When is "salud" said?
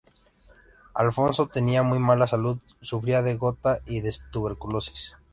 2.25-2.57